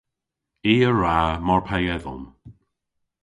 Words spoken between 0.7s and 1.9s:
I a wra mar pe